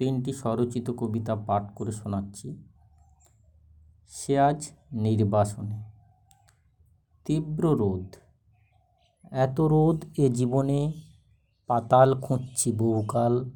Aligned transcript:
তিনটি 0.00 0.32
স্বরচিত 0.32 0.90
কবিতা 0.90 1.34
পাঠ 1.36 1.74
করে 1.74 1.92
শোনাচ্ছি। 1.92 2.48
সে 4.08 4.38
আজ 4.38 4.70
নির্বাসনে। 4.92 5.78
তীব্র 7.24 7.64
রোদ। 7.76 8.16
এত 9.30 9.60
রোদ 9.60 10.04
এ 10.18 10.28
জীবনে 10.28 10.92
পাতাল 11.66 12.20
খুঁজছি 12.20 12.72
বহুকাল। 12.72 13.50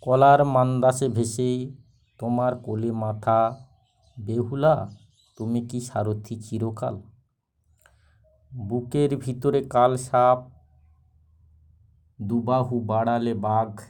কলার 0.00 0.44
মান্দাসে 0.44 1.08
ভেসে 1.08 1.70
তোমার 2.18 2.56
কোলে 2.56 2.92
মাথা। 2.92 3.66
বেহুলা, 4.20 4.90
তুমি 5.36 5.60
কি 5.66 5.80
সারথি 5.80 6.36
চিরকাল? 6.36 7.02
বুকের 8.56 9.16
ভিতরে 9.16 9.62
কাল 9.62 9.96
সাপ। 9.96 10.38
দুবাহু 12.22 12.80
বাড়ালে 12.80 13.34
বাঘ। 13.34 13.80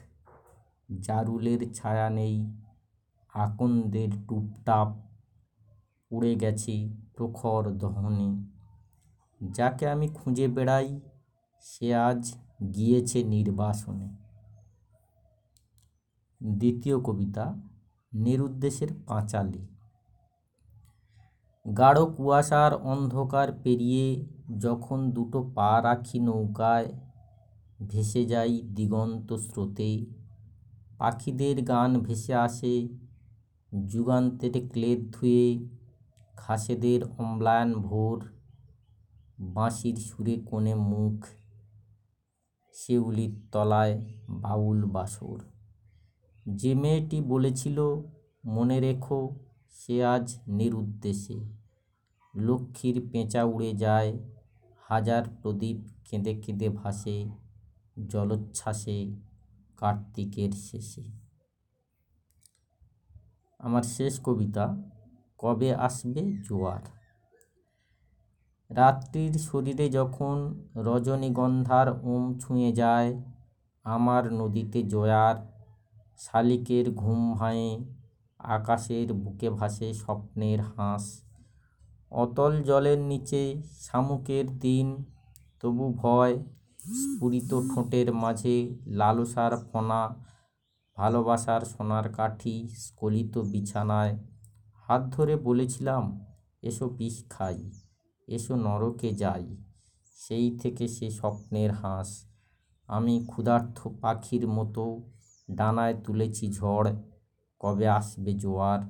জারুলের 1.00 1.72
ছায়া 1.72 2.10
নেই, 2.10 2.52
আকন্দের 3.34 4.08
টুপটাপ 4.28 4.88
উড়ে 6.10 6.34
গেছে 6.34 6.88
প্রখর 7.16 7.70
দহনে। 7.70 8.28
যাকে 9.50 9.88
আমি 9.88 10.08
খুঁজে 10.08 10.48
বেড়াই, 10.48 11.00
সে 11.60 11.94
আজ 11.94 12.34
গিয়েছে 12.74 13.24
নির্বাসনে। 13.24 14.08
দ্বিতীয় 16.42 17.00
কবিতা, 17.00 17.54
নিরুদ্দেশের 18.12 18.88
পাঁচালি। 19.06 19.68
গাঢ় 21.76 22.04
কুয়াশার 22.16 22.74
অন্ধকার 22.74 23.52
পেরিয়ে 23.62 24.26
যখন 24.58 25.10
দুটো 25.10 25.52
পা 25.54 25.82
রাখি 25.82 26.18
নৌকায়, 26.18 26.92
ভেসে 27.88 28.24
যাই 28.24 28.62
দিগন্ত 28.62 29.32
স্রোতে 29.32 30.17
পাখিদের 30.98 31.62
গান 31.62 31.98
ভেসে 31.98 32.34
আসে। 32.34 32.88
যুগান্তের 33.86 34.68
ক্লেদ 34.68 35.10
ধুয়ে 35.12 35.68
ঘাসেদের 36.36 37.00
অম্লায়ন 37.18 37.74
ভোর। 37.74 38.24
বাঁশির 39.38 39.96
সুরে 39.96 40.36
কোণে 40.46 40.74
মুখ, 40.74 41.26
শিউলির 42.72 43.40
তলায় 43.52 44.04
বাউল 44.28 44.84
বাসর। 44.84 45.38
যে 46.48 46.74
মেয়েটি 46.74 47.20
বলেছিল, 47.20 47.94
মনে 48.44 48.80
রেখো, 48.80 49.30
সে 49.70 50.04
আজ 50.04 50.38
নিরুদ্দেশে। 50.48 51.40
লক্ষ্মীর 52.34 53.08
পেঁচা 53.12 53.44
উড়ে 53.44 53.72
যায়, 53.72 54.18
হাজার 54.80 55.22
প্রদীপ 55.42 55.76
কেঁদে 56.04 56.34
কেঁদে 56.34 56.68
ভাসে, 56.68 57.28
জলোচ্ছ্বাসে। 58.08 59.27
কার্তিকের 59.78 60.52
শেষে। 60.52 61.04
আমার 63.58 63.82
শেষ 63.82 64.20
কবিতা, 64.24 64.66
কবে 65.38 65.74
আসবে 65.74 66.22
জোয়ার? 66.48 66.84
রাত্রির 68.70 69.34
শরীরে 69.38 69.88
যখন 69.88 70.36
রজনীগন্ধার 70.76 71.88
ওম 72.02 72.38
ছুঁয়ে 72.38 72.72
যায়, 72.72 73.22
আমার 73.84 74.32
নদীতে 74.32 74.82
জয়ার, 74.82 75.36
শালিকের 76.16 76.90
ঘুম 76.90 77.32
ভাঙে, 77.32 77.78
আকাশের 78.38 79.12
বুকে 79.12 79.50
ভাসে 79.50 79.94
স্বপ্নের 79.94 80.60
হাঁস। 80.60 81.22
অতল 82.10 82.62
জলের 82.62 82.98
নিচে 82.98 83.62
শামুকের 83.80 84.46
দিন, 84.58 85.04
তবু 85.60 85.92
ভয় 85.92 86.34
স্ফুরিত 86.94 87.60
ঠোঁটের 87.74 88.14
মাঝে 88.14 88.74
লালসার 88.86 89.56
ফনা, 89.56 90.24
ভালোবাসার 90.96 91.60
সোনার 91.60 92.12
কাঠি 92.12 92.68
স্কলিত 92.68 93.38
বিছানায় 93.38 94.18
হাত 94.74 95.02
ধরে 95.02 95.36
বলেছিলাম, 95.36 96.24
এসো 96.62 96.94
পিস 96.98 97.24
খাই, 97.30 97.70
এসো 98.28 98.56
নরকে 98.56 99.10
যাই। 99.10 99.56
সেই 100.16 100.58
থেকে 100.58 100.88
সে 100.88 101.10
স্বপ্নের 101.10 101.72
হাঁস। 101.72 102.24
আমি 102.86 103.26
ক্ষুধার্থ 103.26 103.88
পাখির 104.00 104.48
মতো 104.48 105.10
ডানায় 105.50 105.94
তুলেছি 105.94 106.52
ঝড়, 106.52 106.90
কবে 107.60 107.88
আসবে 107.88 108.32
জোয়ার? 108.32 108.80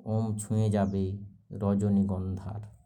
ওম 0.00 0.36
ছুঁয়ে 0.36 0.70
যাবে 0.70 1.18
রজনীগন্ধার। 1.52 2.79